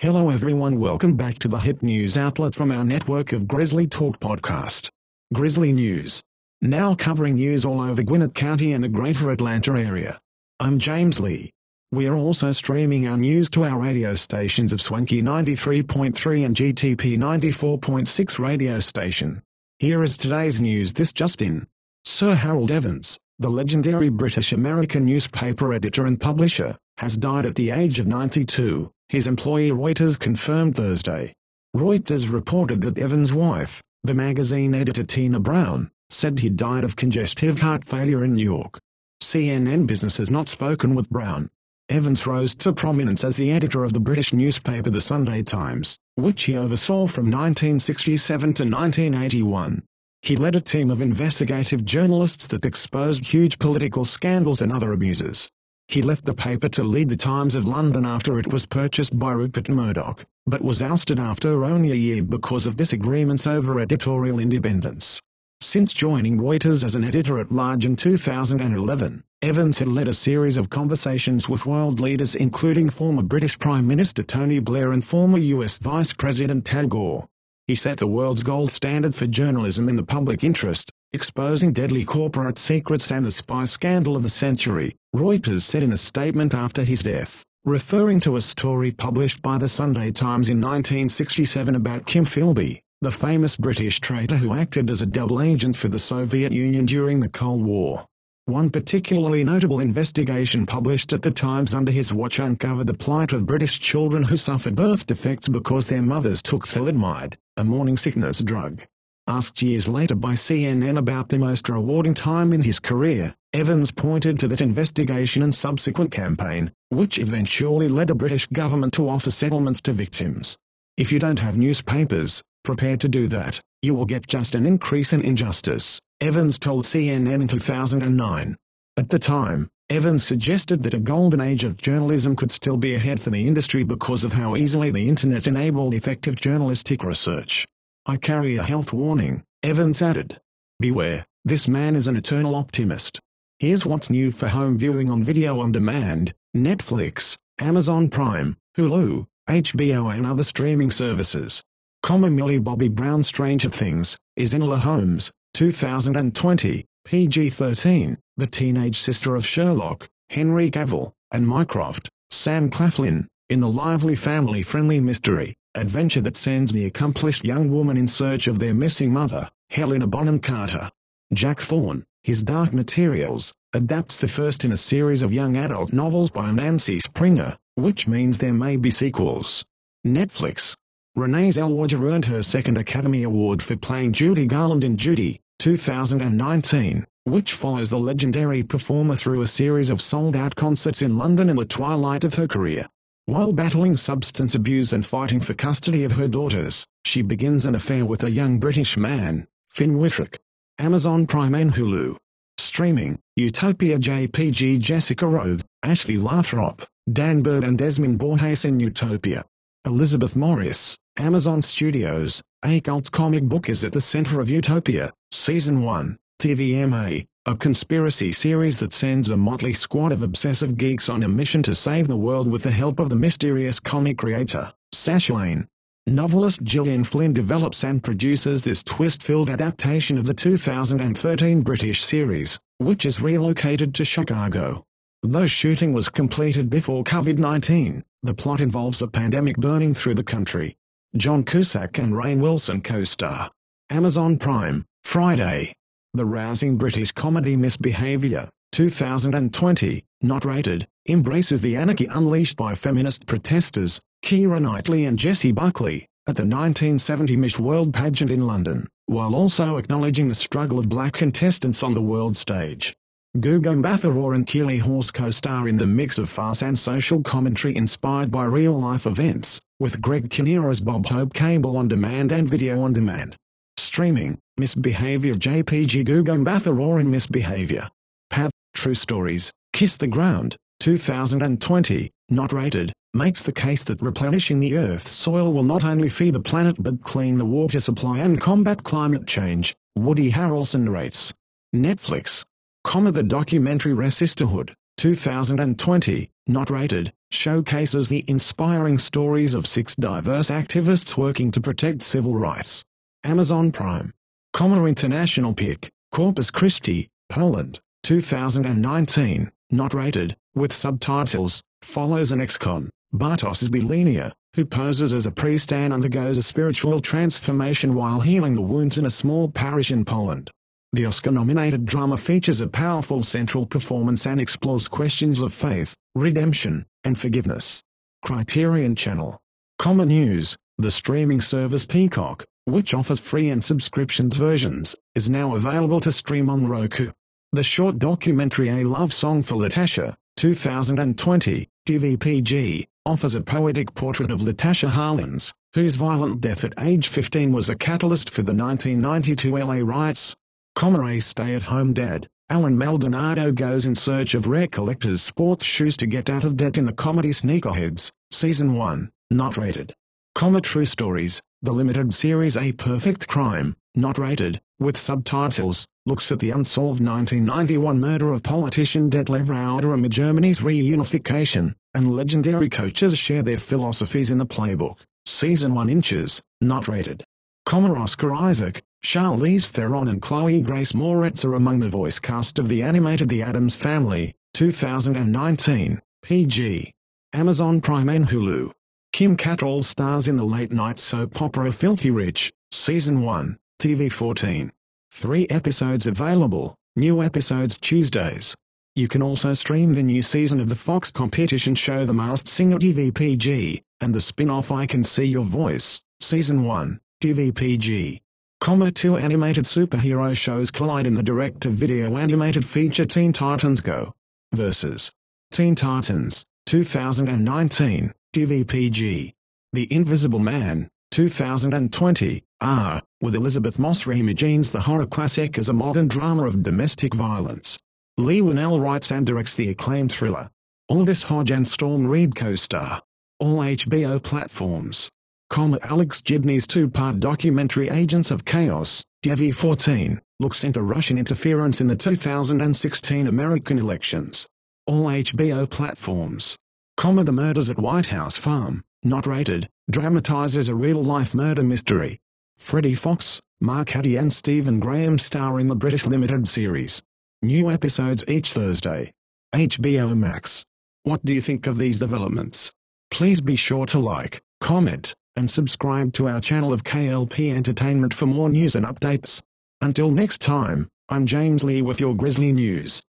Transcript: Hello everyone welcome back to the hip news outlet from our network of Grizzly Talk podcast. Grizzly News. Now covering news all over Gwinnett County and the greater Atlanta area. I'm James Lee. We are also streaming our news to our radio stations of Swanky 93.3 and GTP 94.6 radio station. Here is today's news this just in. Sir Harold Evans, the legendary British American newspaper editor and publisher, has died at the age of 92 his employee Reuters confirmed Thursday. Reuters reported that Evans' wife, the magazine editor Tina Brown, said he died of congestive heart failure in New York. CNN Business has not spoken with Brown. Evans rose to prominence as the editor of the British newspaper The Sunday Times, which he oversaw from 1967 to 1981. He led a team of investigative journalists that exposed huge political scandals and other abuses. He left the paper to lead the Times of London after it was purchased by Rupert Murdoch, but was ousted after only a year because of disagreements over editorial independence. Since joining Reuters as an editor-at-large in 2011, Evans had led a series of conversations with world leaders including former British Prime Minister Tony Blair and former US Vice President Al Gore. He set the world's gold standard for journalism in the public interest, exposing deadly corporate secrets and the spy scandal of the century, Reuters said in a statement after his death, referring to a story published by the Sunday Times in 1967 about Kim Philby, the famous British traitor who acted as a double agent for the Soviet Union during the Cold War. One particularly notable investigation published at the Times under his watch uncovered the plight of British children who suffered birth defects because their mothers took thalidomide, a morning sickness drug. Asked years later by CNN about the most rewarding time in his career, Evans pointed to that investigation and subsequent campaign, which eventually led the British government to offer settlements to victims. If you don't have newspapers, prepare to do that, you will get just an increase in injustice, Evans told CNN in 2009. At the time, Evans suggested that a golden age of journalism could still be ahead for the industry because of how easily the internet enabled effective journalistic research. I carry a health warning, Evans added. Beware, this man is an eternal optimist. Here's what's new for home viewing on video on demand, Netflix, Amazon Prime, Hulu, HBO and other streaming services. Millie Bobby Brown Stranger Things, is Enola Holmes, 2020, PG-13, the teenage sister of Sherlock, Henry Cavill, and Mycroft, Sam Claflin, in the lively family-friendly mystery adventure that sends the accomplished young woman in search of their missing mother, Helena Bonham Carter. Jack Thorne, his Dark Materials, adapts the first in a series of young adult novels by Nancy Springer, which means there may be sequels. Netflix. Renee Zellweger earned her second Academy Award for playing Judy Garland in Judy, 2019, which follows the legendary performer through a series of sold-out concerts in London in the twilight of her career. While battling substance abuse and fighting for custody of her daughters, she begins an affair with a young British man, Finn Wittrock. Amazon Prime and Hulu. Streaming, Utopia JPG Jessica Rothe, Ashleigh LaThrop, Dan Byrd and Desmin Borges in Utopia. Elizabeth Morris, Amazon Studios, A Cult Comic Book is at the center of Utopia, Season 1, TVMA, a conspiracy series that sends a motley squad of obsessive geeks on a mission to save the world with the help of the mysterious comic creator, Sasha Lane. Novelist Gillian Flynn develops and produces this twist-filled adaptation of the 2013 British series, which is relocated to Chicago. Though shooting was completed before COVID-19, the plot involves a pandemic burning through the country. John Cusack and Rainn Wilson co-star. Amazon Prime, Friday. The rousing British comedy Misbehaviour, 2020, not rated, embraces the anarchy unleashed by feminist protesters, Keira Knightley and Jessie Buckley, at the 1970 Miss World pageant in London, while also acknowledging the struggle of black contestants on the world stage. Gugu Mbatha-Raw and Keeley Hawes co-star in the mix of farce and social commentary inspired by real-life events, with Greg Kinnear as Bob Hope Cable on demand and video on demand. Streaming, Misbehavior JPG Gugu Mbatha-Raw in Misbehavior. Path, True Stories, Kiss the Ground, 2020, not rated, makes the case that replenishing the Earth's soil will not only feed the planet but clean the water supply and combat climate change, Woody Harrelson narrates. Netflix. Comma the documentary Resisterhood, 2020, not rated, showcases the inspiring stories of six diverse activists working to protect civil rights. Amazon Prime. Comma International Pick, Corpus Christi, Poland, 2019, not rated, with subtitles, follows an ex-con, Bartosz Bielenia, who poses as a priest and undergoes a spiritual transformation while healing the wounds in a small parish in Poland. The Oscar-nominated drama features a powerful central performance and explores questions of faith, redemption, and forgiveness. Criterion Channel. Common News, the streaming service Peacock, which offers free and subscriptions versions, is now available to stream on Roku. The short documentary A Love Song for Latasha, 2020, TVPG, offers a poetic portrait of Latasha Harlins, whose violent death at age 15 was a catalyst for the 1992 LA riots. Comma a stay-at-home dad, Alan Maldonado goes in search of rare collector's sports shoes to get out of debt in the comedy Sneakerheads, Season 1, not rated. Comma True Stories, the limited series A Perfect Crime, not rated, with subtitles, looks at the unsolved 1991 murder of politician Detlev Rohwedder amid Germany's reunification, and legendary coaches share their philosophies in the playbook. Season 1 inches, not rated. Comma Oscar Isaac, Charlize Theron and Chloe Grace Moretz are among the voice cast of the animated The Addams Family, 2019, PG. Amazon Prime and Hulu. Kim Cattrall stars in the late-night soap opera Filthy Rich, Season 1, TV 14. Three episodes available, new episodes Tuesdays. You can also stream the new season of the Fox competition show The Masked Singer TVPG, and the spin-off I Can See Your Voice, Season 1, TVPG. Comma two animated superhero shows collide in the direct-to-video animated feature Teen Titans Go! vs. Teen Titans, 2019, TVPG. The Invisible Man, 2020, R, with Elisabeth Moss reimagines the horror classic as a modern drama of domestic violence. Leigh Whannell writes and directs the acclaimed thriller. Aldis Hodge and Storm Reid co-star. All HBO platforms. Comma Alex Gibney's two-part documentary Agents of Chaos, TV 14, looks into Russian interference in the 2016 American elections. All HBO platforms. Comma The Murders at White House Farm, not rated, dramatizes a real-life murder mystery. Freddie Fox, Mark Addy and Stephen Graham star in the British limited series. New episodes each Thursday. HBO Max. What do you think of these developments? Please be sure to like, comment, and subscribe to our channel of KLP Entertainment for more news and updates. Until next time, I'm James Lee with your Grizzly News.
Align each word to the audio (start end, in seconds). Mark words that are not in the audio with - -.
Hello 0.00 0.30
everyone 0.30 0.80
welcome 0.80 1.14
back 1.14 1.38
to 1.40 1.46
the 1.46 1.58
hip 1.58 1.82
news 1.82 2.16
outlet 2.16 2.54
from 2.54 2.72
our 2.72 2.86
network 2.86 3.34
of 3.34 3.46
Grizzly 3.46 3.86
Talk 3.86 4.18
podcast. 4.18 4.88
Grizzly 5.34 5.74
News. 5.74 6.22
Now 6.62 6.94
covering 6.94 7.34
news 7.34 7.66
all 7.66 7.82
over 7.82 8.02
Gwinnett 8.02 8.34
County 8.34 8.72
and 8.72 8.82
the 8.82 8.88
greater 8.88 9.30
Atlanta 9.30 9.72
area. 9.72 10.18
I'm 10.58 10.78
James 10.78 11.20
Lee. 11.20 11.50
We 11.92 12.06
are 12.06 12.14
also 12.14 12.50
streaming 12.50 13.06
our 13.08 13.18
news 13.18 13.50
to 13.50 13.64
our 13.64 13.78
radio 13.78 14.14
stations 14.14 14.72
of 14.72 14.80
Swanky 14.80 15.20
93.3 15.20 16.46
and 16.46 16.56
GTP 16.56 17.18
94.6 17.18 18.38
radio 18.38 18.80
station. 18.80 19.42
Here 19.80 20.02
is 20.02 20.16
today's 20.16 20.62
news 20.62 20.94
this 20.94 21.12
just 21.12 21.42
in. 21.42 21.66
Sir 22.06 22.34
Harold 22.34 22.72
Evans, 22.72 23.18
the 23.38 23.50
legendary 23.50 24.08
British 24.08 24.52
American 24.52 25.04
newspaper 25.04 25.74
editor 25.74 26.06
and 26.06 26.18
publisher, 26.18 26.78
has 26.96 27.18
died 27.18 27.44
at 27.44 27.54
the 27.54 27.68
age 27.70 27.98
of 27.98 28.06
92 28.06 28.90
his 29.10 29.26
employee 29.26 29.72
Reuters 29.72 30.16
confirmed 30.16 30.76
Thursday. 30.76 31.32
Reuters 31.76 32.32
reported 32.32 32.80
that 32.82 32.96
Evans' 32.96 33.32
wife, 33.32 33.82
the 34.04 34.14
magazine 34.14 34.72
editor 34.72 35.02
Tina 35.02 35.40
Brown, 35.40 35.90
said 36.10 36.38
he 36.38 36.48
died 36.48 36.84
of 36.84 36.94
congestive 36.94 37.60
heart 37.60 37.84
failure 37.84 38.24
in 38.24 38.34
New 38.34 38.44
York. 38.44 38.78
CNN 39.20 39.88
Business 39.88 40.18
has 40.18 40.30
not 40.30 40.46
spoken 40.46 40.94
with 40.94 41.10
Brown. 41.10 41.50
Evans 41.88 42.24
rose 42.24 42.54
to 42.54 42.72
prominence 42.72 43.24
as 43.24 43.36
the 43.36 43.50
editor 43.50 43.82
of 43.82 43.94
the 43.94 43.98
British 43.98 44.32
newspaper 44.32 44.90
The 44.90 45.00
Sunday 45.00 45.42
Times, 45.42 45.98
which 46.14 46.44
he 46.44 46.56
oversaw 46.56 47.08
from 47.08 47.24
1967 47.24 48.40
to 48.40 48.62
1981. 48.62 49.82
He 50.22 50.36
led 50.36 50.54
a 50.54 50.60
team 50.60 50.88
of 50.88 51.00
investigative 51.00 51.84
journalists 51.84 52.46
that 52.46 52.64
exposed 52.64 53.26
huge 53.26 53.58
political 53.58 54.04
scandals 54.04 54.62
and 54.62 54.72
other 54.72 54.92
abuses. 54.92 55.48
He 55.90 56.02
left 56.02 56.24
the 56.24 56.34
paper 56.34 56.68
to 56.68 56.84
lead 56.84 57.08
the 57.08 57.16
Times 57.16 57.56
of 57.56 57.64
London 57.64 58.06
after 58.06 58.38
it 58.38 58.52
was 58.52 58.64
purchased 58.64 59.18
by 59.18 59.32
Rupert 59.32 59.68
Murdoch, 59.68 60.24
but 60.46 60.62
was 60.62 60.82
ousted 60.82 61.18
after 61.18 61.64
only 61.64 61.90
a 61.90 61.96
year 61.96 62.22
because 62.22 62.68
of 62.68 62.76
disagreements 62.76 63.44
over 63.44 63.80
editorial 63.80 64.38
independence. 64.38 65.20
Since 65.60 65.92
joining 65.92 66.38
Reuters 66.38 66.84
as 66.84 66.94
an 66.94 67.02
editor-at-large 67.02 67.86
in 67.86 67.96
2011, 67.96 69.24
Evans 69.42 69.80
had 69.80 69.88
led 69.88 70.06
a 70.06 70.12
series 70.12 70.56
of 70.56 70.70
conversations 70.70 71.48
with 71.48 71.66
world 71.66 71.98
leaders 71.98 72.36
including 72.36 72.88
former 72.88 73.22
British 73.22 73.58
Prime 73.58 73.88
Minister 73.88 74.22
Tony 74.22 74.60
Blair 74.60 74.92
and 74.92 75.04
former 75.04 75.38
US 75.38 75.78
Vice 75.78 76.12
President 76.12 76.72
Al 76.72 76.86
Gore. 76.86 77.26
He 77.66 77.74
set 77.74 77.98
the 77.98 78.06
world's 78.06 78.44
gold 78.44 78.70
standard 78.70 79.16
for 79.16 79.26
journalism 79.26 79.88
in 79.88 79.96
the 79.96 80.04
public 80.04 80.44
interest, 80.44 80.92
exposing 81.12 81.72
deadly 81.72 82.04
corporate 82.04 82.56
secrets 82.56 83.10
and 83.10 83.24
the 83.24 83.30
spy 83.32 83.64
scandal 83.64 84.14
of 84.14 84.22
the 84.22 84.28
century, 84.28 84.94
Reuters 85.14 85.62
said 85.62 85.82
in 85.82 85.92
a 85.92 85.96
statement 85.96 86.54
after 86.54 86.84
his 86.84 87.02
death, 87.02 87.44
referring 87.64 88.20
to 88.20 88.36
a 88.36 88.40
story 88.40 88.92
published 88.92 89.42
by 89.42 89.58
the 89.58 89.68
Sunday 89.68 90.12
Times 90.12 90.48
in 90.48 90.60
1967 90.60 91.74
about 91.74 92.06
Kim 92.06 92.24
Philby, 92.24 92.80
the 93.00 93.10
famous 93.10 93.56
British 93.56 93.98
traitor 93.98 94.36
who 94.36 94.54
acted 94.54 94.88
as 94.88 95.02
a 95.02 95.06
double 95.06 95.42
agent 95.42 95.74
for 95.74 95.88
the 95.88 95.98
Soviet 95.98 96.52
Union 96.52 96.86
during 96.86 97.18
the 97.18 97.28
Cold 97.28 97.64
War. 97.64 98.06
One 98.46 98.70
particularly 98.70 99.42
notable 99.42 99.80
investigation 99.80 100.64
published 100.64 101.12
at 101.12 101.22
the 101.22 101.30
Times 101.30 101.74
under 101.74 101.90
his 101.90 102.14
watch 102.14 102.38
uncovered 102.38 102.86
the 102.86 102.94
plight 102.94 103.32
of 103.32 103.46
British 103.46 103.80
children 103.80 104.22
who 104.22 104.36
suffered 104.36 104.76
birth 104.76 105.06
defects 105.06 105.48
because 105.48 105.88
their 105.88 106.02
mothers 106.02 106.40
took 106.40 106.66
thalidomide, 106.66 107.34
a 107.56 107.64
morning 107.64 107.96
sickness 107.96 108.40
drug. 108.40 108.82
Asked 109.30 109.62
years 109.62 109.86
later 109.86 110.16
by 110.16 110.32
CNN 110.32 110.98
about 110.98 111.28
the 111.28 111.38
most 111.38 111.68
rewarding 111.68 112.14
time 112.14 112.52
in 112.52 112.62
his 112.62 112.80
career, 112.80 113.32
Evans 113.52 113.92
pointed 113.92 114.40
to 114.40 114.48
that 114.48 114.60
investigation 114.60 115.44
and 115.44 115.54
subsequent 115.54 116.10
campaign, 116.10 116.72
which 116.88 117.16
eventually 117.16 117.86
led 117.86 118.08
the 118.08 118.14
British 118.16 118.48
government 118.48 118.92
to 118.94 119.08
offer 119.08 119.30
settlements 119.30 119.80
to 119.82 119.92
victims. 119.92 120.56
If 120.96 121.12
you 121.12 121.20
don't 121.20 121.38
have 121.38 121.56
newspapers, 121.56 122.42
prepare 122.64 122.96
to 122.96 123.08
do 123.08 123.28
that, 123.28 123.60
you 123.82 123.94
will 123.94 124.04
get 124.04 124.26
just 124.26 124.56
an 124.56 124.66
increase 124.66 125.12
in 125.12 125.20
injustice, 125.20 126.00
Evans 126.20 126.58
told 126.58 126.84
CNN 126.84 127.40
in 127.40 127.46
2009. 127.46 128.56
At 128.96 129.10
the 129.10 129.18
time, 129.20 129.68
Evans 129.90 130.24
suggested 130.24 130.82
that 130.82 130.94
a 130.94 130.98
golden 130.98 131.40
age 131.40 131.62
of 131.62 131.76
journalism 131.76 132.34
could 132.34 132.50
still 132.50 132.76
be 132.76 132.96
ahead 132.96 133.20
for 133.20 133.30
the 133.30 133.46
industry 133.46 133.84
because 133.84 134.24
of 134.24 134.32
how 134.32 134.56
easily 134.56 134.90
the 134.90 135.08
internet 135.08 135.46
enabled 135.46 135.94
effective 135.94 136.34
journalistic 136.34 137.04
research. 137.04 137.64
I 138.06 138.16
carry 138.16 138.56
a 138.56 138.62
health 138.62 138.94
warning, 138.94 139.42
Evans 139.62 140.00
added. 140.00 140.38
Beware, 140.78 141.26
this 141.44 141.68
man 141.68 141.94
is 141.94 142.08
an 142.08 142.16
eternal 142.16 142.54
optimist. 142.54 143.20
Here's 143.58 143.84
what's 143.84 144.08
new 144.08 144.32
for 144.32 144.48
home 144.48 144.78
viewing 144.78 145.10
on 145.10 145.22
video 145.22 145.60
on 145.60 145.70
demand, 145.70 146.32
Netflix, 146.56 147.36
Amazon 147.58 148.08
Prime, 148.08 148.56
Hulu, 148.78 149.26
HBO 149.50 150.14
and 150.14 150.24
other 150.24 150.42
streaming 150.42 150.90
services. 150.90 151.62
Millie 152.10 152.58
Bobby 152.58 152.88
Brown 152.88 153.22
Stranger 153.22 153.68
Things, 153.68 154.16
is 154.34 154.54
Enola 154.54 154.78
Holmes, 154.78 155.30
2020, 155.52 156.86
PG-13, 157.04 158.16
the 158.38 158.46
teenage 158.46 158.96
sister 158.96 159.36
of 159.36 159.44
Sherlock, 159.44 160.08
Henry 160.30 160.70
Cavill, 160.70 161.12
and 161.32 161.46
Mycroft, 161.46 162.08
Sam 162.30 162.70
Claflin, 162.70 163.28
in 163.50 163.60
the 163.60 163.70
lively 163.70 164.14
family-friendly 164.14 165.00
mystery 165.00 165.54
adventure 165.76 166.20
that 166.20 166.36
sends 166.36 166.72
the 166.72 166.84
accomplished 166.84 167.44
young 167.44 167.70
woman 167.70 167.96
in 167.96 168.06
search 168.06 168.46
of 168.46 168.58
their 168.58 168.74
missing 168.74 169.12
mother, 169.12 169.48
Helena 169.70 170.06
Bonham 170.06 170.40
Carter. 170.40 170.90
Jack 171.32 171.60
Thorne, 171.60 172.04
his 172.24 172.42
Dark 172.42 172.72
Materials, 172.72 173.52
adapts 173.72 174.18
the 174.18 174.26
first 174.26 174.64
in 174.64 174.72
a 174.72 174.76
series 174.76 175.22
of 175.22 175.32
young 175.32 175.56
adult 175.56 175.92
novels 175.92 176.30
by 176.30 176.50
Nancy 176.50 176.98
Springer, 176.98 177.56
which 177.76 178.08
means 178.08 178.38
there 178.38 178.52
may 178.52 178.76
be 178.76 178.90
sequels. 178.90 179.64
Netflix. 180.04 180.74
Renee 181.14 181.50
Zellweger 181.50 182.00
earned 182.02 182.24
her 182.24 182.42
second 182.42 182.78
Academy 182.78 183.22
Award 183.22 183.62
for 183.62 183.76
playing 183.76 184.12
Judy 184.12 184.46
Garland 184.46 184.82
in 184.82 184.96
Judy, 184.96 185.40
2019, 185.60 187.06
which 187.24 187.52
follows 187.52 187.90
the 187.90 187.98
legendary 187.98 188.62
performer 188.62 189.14
through 189.14 189.42
a 189.42 189.46
series 189.46 189.90
of 189.90 190.00
sold-out 190.00 190.56
concerts 190.56 191.02
in 191.02 191.16
London 191.18 191.48
in 191.48 191.56
the 191.56 191.64
twilight 191.64 192.24
of 192.24 192.34
her 192.34 192.48
career. 192.48 192.88
While 193.30 193.52
battling 193.52 193.96
substance 193.96 194.56
abuse 194.56 194.92
and 194.92 195.06
fighting 195.06 195.38
for 195.38 195.54
custody 195.54 196.02
of 196.02 196.10
her 196.10 196.26
daughters, 196.26 196.84
she 197.04 197.22
begins 197.22 197.64
an 197.64 197.76
affair 197.76 198.04
with 198.04 198.24
a 198.24 198.30
young 198.30 198.58
British 198.58 198.96
man, 198.96 199.46
Finn 199.68 199.98
Wittrock. 199.98 200.40
Amazon 200.80 201.28
Prime 201.28 201.54
and 201.54 201.72
Hulu. 201.72 202.16
Streaming, 202.58 203.20
Utopia 203.36 204.00
JPG 204.00 204.80
Jessica 204.80 205.26
Rothe, 205.26 205.62
Ashleigh 205.84 206.18
LaThrop, 206.20 206.84
Dan 207.12 207.40
Byrd 207.40 207.62
and 207.62 207.78
Desmin 207.78 208.18
Borges 208.18 208.64
in 208.64 208.80
Utopia. 208.80 209.44
Elizabeth 209.84 210.34
Morris, 210.34 210.98
Amazon 211.16 211.62
Studios, 211.62 212.42
A 212.64 212.80
Cult 212.80 213.12
Comic 213.12 213.44
Book 213.44 213.68
is 213.68 213.84
at 213.84 213.92
the 213.92 214.00
center 214.00 214.40
of 214.40 214.50
Utopia, 214.50 215.12
Season 215.30 215.84
1, 215.84 216.18
TVMA, 216.40 217.26
a 217.46 217.56
conspiracy 217.56 218.30
series 218.30 218.78
that 218.80 218.92
sends 218.92 219.30
a 219.30 219.36
motley 219.36 219.72
squad 219.72 220.12
of 220.12 220.22
obsessive 220.22 220.76
geeks 220.76 221.08
on 221.08 221.22
a 221.22 221.28
mission 221.28 221.62
to 221.62 221.74
save 221.74 222.06
the 222.06 222.16
world 222.16 222.46
with 222.46 222.62
the 222.62 222.70
help 222.70 223.00
of 223.00 223.08
the 223.08 223.16
mysterious 223.16 223.80
comic 223.80 224.18
creator, 224.18 224.70
Sasha 224.92 225.32
Lane. 225.32 225.66
Novelist 226.06 226.62
Gillian 226.62 227.02
Flynn 227.02 227.32
develops 227.32 227.82
and 227.82 228.02
produces 228.02 228.62
this 228.62 228.82
twist-filled 228.82 229.48
adaptation 229.48 230.18
of 230.18 230.26
the 230.26 230.34
2013 230.34 231.62
British 231.62 232.02
series, 232.02 232.58
which 232.76 233.06
is 233.06 233.22
relocated 233.22 233.94
to 233.94 234.04
Chicago. 234.04 234.84
Though 235.22 235.46
shooting 235.46 235.94
was 235.94 236.10
completed 236.10 236.68
before 236.68 237.04
COVID-19, 237.04 238.02
the 238.22 238.34
plot 238.34 238.60
involves 238.60 239.00
a 239.00 239.08
pandemic 239.08 239.56
burning 239.56 239.94
through 239.94 240.14
the 240.14 240.22
country. 240.22 240.76
John 241.16 241.44
Cusack 241.44 241.98
and 241.98 242.12
Rainn 242.12 242.40
Wilson 242.40 242.82
co-star. 242.82 243.50
Amazon 243.88 244.38
Prime, 244.38 244.84
Friday. 245.04 245.72
The 246.12 246.26
rousing 246.26 246.76
British 246.76 247.12
comedy 247.12 247.54
Misbehaviour, 247.54 248.48
2020, 248.72 250.02
not 250.22 250.44
rated, 250.44 250.84
embraces 251.08 251.60
the 251.60 251.76
anarchy 251.76 252.06
unleashed 252.06 252.56
by 252.56 252.74
feminist 252.74 253.26
protesters, 253.26 254.00
Keira 254.24 254.60
Knightley 254.60 255.04
and 255.04 255.16
Jessie 255.16 255.52
Buckley, 255.52 256.08
at 256.26 256.34
the 256.34 256.42
1970 256.42 257.36
Miss 257.36 257.60
World 257.60 257.94
pageant 257.94 258.28
in 258.28 258.44
London, 258.44 258.88
while 259.06 259.36
also 259.36 259.76
acknowledging 259.76 260.26
the 260.26 260.34
struggle 260.34 260.80
of 260.80 260.88
black 260.88 261.12
contestants 261.12 261.84
on 261.84 261.94
the 261.94 262.02
world 262.02 262.36
stage. 262.36 262.92
Gugu 263.36 263.80
Mbatha-Raw 263.80 264.30
and 264.30 264.44
Keeley 264.48 264.78
Hawes 264.78 265.12
co-star 265.12 265.68
in 265.68 265.76
the 265.76 265.86
mix 265.86 266.18
of 266.18 266.28
farce 266.28 266.60
and 266.60 266.76
social 266.76 267.22
commentary 267.22 267.76
inspired 267.76 268.32
by 268.32 268.46
real-life 268.46 269.06
events, 269.06 269.60
with 269.78 270.00
Greg 270.00 270.28
Kinnear 270.28 270.70
as 270.70 270.80
Bob 270.80 271.06
Hope 271.06 271.32
Cable 271.34 271.76
on 271.76 271.86
demand 271.86 272.32
and 272.32 272.50
video 272.50 272.82
on 272.82 272.92
demand. 272.92 273.36
Streaming, 273.80 274.38
Misbehavior 274.58 275.34
JPG 275.34 276.04
Gugu 276.04 276.44
Mbatha-Raw 276.44 276.98
in 276.98 277.10
Misbehavior. 277.10 277.88
Path, 278.28 278.50
True 278.74 278.94
Stories, 278.94 279.50
Kiss 279.72 279.96
the 279.96 280.06
Ground, 280.06 280.56
2020, 280.80 282.10
not 282.28 282.52
rated, 282.52 282.92
makes 283.14 283.42
the 283.42 283.52
case 283.52 283.82
that 283.84 284.00
replenishing 284.02 284.60
the 284.60 284.76
Earth's 284.76 285.10
soil 285.10 285.52
will 285.52 285.64
not 285.64 285.84
only 285.84 286.08
feed 286.08 286.34
the 286.34 286.40
planet 286.40 286.76
but 286.78 287.02
clean 287.02 287.38
the 287.38 287.44
water 287.44 287.80
supply 287.80 288.18
and 288.18 288.40
combat 288.40 288.84
climate 288.84 289.26
change, 289.26 289.74
Woody 289.96 290.30
Harrelson 290.30 290.82
narrates. 290.82 291.32
Netflix. 291.74 292.44
Comma 292.84 293.12
the 293.12 293.22
documentary 293.22 293.92
Resisterhood, 293.92 294.72
2020, 294.96 296.30
not 296.46 296.70
rated, 296.70 297.12
showcases 297.30 298.08
the 298.08 298.24
inspiring 298.28 298.98
stories 298.98 299.54
of 299.54 299.66
six 299.66 299.94
diverse 299.96 300.50
activists 300.50 301.16
working 301.16 301.50
to 301.50 301.60
protect 301.60 302.02
civil 302.02 302.34
rights. 302.34 302.84
Amazon 303.24 303.70
Prime. 303.70 304.14
Comma 304.54 304.82
International 304.86 305.52
Pick, 305.52 305.90
Corpus 306.10 306.50
Christi, 306.50 307.06
Poland, 307.28 307.78
2019, 308.02 309.52
not 309.70 309.92
rated, 309.92 310.34
with 310.54 310.72
subtitles, 310.72 311.62
follows 311.82 312.32
an 312.32 312.40
ex-con, 312.40 312.88
Bartosz 313.12 313.68
Bielenia, 313.68 314.32
who 314.56 314.64
poses 314.64 315.12
as 315.12 315.26
a 315.26 315.30
priest 315.30 315.70
and 315.70 315.92
undergoes 315.92 316.38
a 316.38 316.42
spiritual 316.42 316.98
transformation 316.98 317.94
while 317.94 318.20
healing 318.20 318.54
the 318.54 318.62
wounds 318.62 318.96
in 318.96 319.04
a 319.04 319.10
small 319.10 319.50
parish 319.50 319.90
in 319.90 320.06
Poland. 320.06 320.50
The 320.94 321.04
Oscar-nominated 321.04 321.84
drama 321.84 322.16
features 322.16 322.62
a 322.62 322.68
powerful 322.68 323.22
central 323.22 323.66
performance 323.66 324.26
and 324.26 324.40
explores 324.40 324.88
questions 324.88 325.42
of 325.42 325.52
faith, 325.52 325.94
redemption, 326.14 326.86
and 327.04 327.18
forgiveness. 327.18 327.82
Criterion 328.24 328.96
Channel. 328.96 329.38
Common 329.78 330.08
News, 330.08 330.56
the 330.78 330.90
streaming 330.90 331.42
service 331.42 331.84
Peacock, 331.84 332.44
which 332.70 332.94
offers 332.94 333.20
free 333.20 333.48
and 333.48 333.62
subscriptions 333.62 334.36
versions, 334.36 334.94
is 335.14 335.30
now 335.30 335.54
available 335.54 336.00
to 336.00 336.12
stream 336.12 336.48
on 336.48 336.66
Roku. 336.66 337.12
The 337.52 337.62
short 337.62 337.98
documentary 337.98 338.68
A 338.68 338.84
Love 338.84 339.12
Song 339.12 339.42
for 339.42 339.56
Latasha, 339.56 340.14
2020, 340.36 341.68
TVPG, 341.86 342.86
offers 343.04 343.34
a 343.34 343.40
poetic 343.40 343.94
portrait 343.94 344.30
of 344.30 344.40
Latasha 344.40 344.90
Harlins, 344.90 345.52
whose 345.74 345.96
violent 345.96 346.40
death 346.40 346.64
at 346.64 346.74
age 346.78 347.08
15 347.08 347.52
was 347.52 347.68
a 347.68 347.74
catalyst 347.74 348.30
for 348.30 348.42
the 348.42 348.54
1992 348.54 349.56
LA 349.56 349.80
riots. 349.82 350.36
Comma 350.74 351.04
a 351.06 351.20
stay-at-home 351.20 351.92
dad, 351.92 352.28
Alan 352.50 352.76
Maldonado 352.76 353.52
goes 353.52 353.84
in 353.84 353.94
search 353.94 354.34
of 354.34 354.46
rare 354.46 354.66
collector's 354.66 355.22
sports 355.22 355.64
shoes 355.64 355.96
to 355.96 356.06
get 356.06 356.28
out 356.28 356.44
of 356.44 356.56
debt 356.56 356.78
in 356.78 356.84
the 356.84 356.92
comedy 356.92 357.30
Sneakerheads, 357.30 358.10
Season 358.32 358.74
1, 358.74 359.10
not 359.30 359.56
rated. 359.56 359.94
Comma 360.34 360.60
True 360.60 360.84
Stories, 360.84 361.42
the 361.60 361.72
limited 361.72 362.14
series 362.14 362.56
A 362.56 362.72
Perfect 362.72 363.28
Crime, 363.28 363.76
not 363.94 364.16
rated, 364.16 364.60
with 364.78 364.96
subtitles, 364.96 365.84
looks 366.06 366.32
at 366.32 366.38
the 366.38 366.50
unsolved 366.50 367.04
1991 367.04 368.00
murder 368.00 368.32
of 368.32 368.42
politician 368.42 369.10
Detlev 369.10 369.46
Rohwedder 369.46 369.92
amid 369.92 370.12
Germany's 370.12 370.60
reunification, 370.60 371.74
and 371.94 372.14
legendary 372.14 372.70
coaches 372.70 373.18
share 373.18 373.42
their 373.42 373.58
philosophies 373.58 374.30
in 374.30 374.38
the 374.38 374.46
playbook. 374.46 374.98
Season 375.26 375.74
1 375.74 375.90
inches, 375.90 376.40
not 376.60 376.88
rated. 376.88 377.22
Comma 377.66 377.92
Oscar 377.94 378.32
Isaac, 378.32 378.82
Charlize 379.04 379.68
Theron 379.68 380.08
and 380.08 380.22
Chloe 380.22 380.62
Grace 380.62 380.92
Moretz 380.92 381.44
are 381.44 381.54
among 381.54 381.80
the 381.80 381.88
voice 381.88 382.18
cast 382.18 382.58
of 382.58 382.68
the 382.68 382.82
animated 382.82 383.28
The 383.28 383.42
Addams 383.42 383.76
Family, 383.76 384.34
2019, 384.54 386.00
PG. 386.22 386.92
Amazon 387.34 387.80
Prime 387.80 388.08
and 388.08 388.28
Hulu. 388.28 388.72
Kim 389.12 389.36
Cattrall 389.36 389.84
stars 389.84 390.28
in 390.28 390.36
the 390.36 390.44
late-night 390.44 390.98
soap 390.98 391.42
opera 391.42 391.72
Filthy 391.72 392.10
Rich, 392.10 392.52
Season 392.70 393.22
1, 393.22 393.58
TV 393.80 394.10
14. 394.10 394.72
Three 395.10 395.46
episodes 395.48 396.06
available, 396.06 396.76
new 396.96 397.22
episodes 397.22 397.76
Tuesdays. 397.76 398.54
You 398.94 399.08
can 399.08 399.20
also 399.20 399.52
stream 399.52 399.94
the 399.94 400.02
new 400.02 400.22
season 400.22 400.60
of 400.60 400.68
the 400.68 400.76
Fox 400.76 401.10
competition 401.10 401.74
show 401.74 402.04
The 402.06 402.14
Masked 402.14 402.48
Singer 402.48 402.78
TVPG, 402.78 403.82
and 404.00 404.14
the 404.14 404.20
spin-off 404.20 404.70
I 404.70 404.86
Can 404.86 405.02
See 405.02 405.24
Your 405.24 405.44
Voice, 405.44 406.00
Season 406.20 406.64
1, 406.64 407.00
TVPG. 407.22 408.20
Comma 408.60 408.90
two 408.90 409.16
animated 409.16 409.64
superhero 409.64 410.36
shows 410.36 410.70
collide 410.70 411.06
in 411.06 411.14
the 411.14 411.22
direct-to-video 411.22 412.16
animated 412.16 412.64
feature 412.64 413.06
Teen 413.06 413.32
Titans 413.32 413.80
Go! 413.80 414.14
vs. 414.52 415.10
Teen 415.50 415.74
Titans, 415.74 416.44
2019, 416.66 418.14
TVPG. 418.32 419.32
The 419.72 419.92
Invisible 419.92 420.38
Man, 420.38 420.88
2020, 421.10 422.44
R, 422.60 423.02
with 423.20 423.34
Elisabeth 423.34 423.76
Moss 423.76 424.04
reimagines 424.04 424.70
the 424.70 424.82
horror 424.82 425.06
classic 425.06 425.58
as 425.58 425.68
a 425.68 425.72
modern 425.72 426.06
drama 426.06 426.44
of 426.44 426.62
domestic 426.62 427.12
violence. 427.12 427.76
Leigh 428.18 428.40
Whannell 428.40 428.80
writes 428.80 429.10
and 429.10 429.26
directs 429.26 429.56
the 429.56 429.68
acclaimed 429.68 430.12
thriller. 430.12 430.48
Aldis 430.88 431.24
Hodge 431.24 431.50
and 431.50 431.66
Storm 431.66 432.06
Reid 432.06 432.36
co-star. 432.36 433.02
All 433.40 433.56
HBO 433.56 434.22
platforms. 434.22 435.10
Comma 435.48 435.80
Alex 435.82 436.20
Gibney's 436.20 436.68
two-part 436.68 437.18
documentary 437.18 437.88
Agents 437.88 438.30
of 438.30 438.44
Chaos, 438.44 439.02
TV 439.24 439.52
14, 439.52 440.20
looks 440.38 440.62
into 440.62 440.82
Russian 440.82 441.18
interference 441.18 441.80
in 441.80 441.88
the 441.88 441.96
2016 441.96 443.26
American 443.26 443.80
elections. 443.80 444.46
All 444.86 445.06
HBO 445.06 445.68
platforms. 445.68 446.56
Comma 447.00 447.24
The 447.24 447.32
Murders 447.32 447.70
at 447.70 447.78
White 447.78 448.04
House 448.04 448.36
Farm, 448.36 448.84
not 449.02 449.26
rated, 449.26 449.70
dramatizes 449.90 450.68
a 450.68 450.74
real-life 450.74 451.34
murder 451.34 451.62
mystery. 451.62 452.20
Freddie 452.58 452.94
Fox, 452.94 453.40
Mark 453.58 453.96
Addy 453.96 454.16
and 454.16 454.30
Stephen 454.30 454.78
Graham 454.80 455.16
star 455.16 455.58
in 455.58 455.68
the 455.68 455.74
British 455.74 456.04
limited 456.04 456.46
series. 456.46 457.02
New 457.40 457.70
episodes 457.70 458.22
each 458.28 458.52
Thursday. 458.52 459.12
HBO 459.54 460.14
Max. 460.14 460.62
What 461.04 461.24
do 461.24 461.32
you 461.32 461.40
think 461.40 461.66
of 461.66 461.78
these 461.78 461.98
developments? 461.98 462.70
Please 463.10 463.40
be 463.40 463.56
sure 463.56 463.86
to 463.86 463.98
like, 463.98 464.42
comment, 464.60 465.14
and 465.36 465.50
subscribe 465.50 466.12
to 466.12 466.28
our 466.28 466.42
channel 466.42 466.70
of 466.70 466.84
KLP 466.84 467.56
Entertainment 467.56 468.12
for 468.12 468.26
more 468.26 468.50
news 468.50 468.74
and 468.74 468.84
updates. 468.84 469.40
Until 469.80 470.10
next 470.10 470.42
time, 470.42 470.86
I'm 471.08 471.24
James 471.24 471.64
Lee 471.64 471.80
with 471.80 471.98
your 471.98 472.14
Grizzly 472.14 472.52
News. 472.52 473.00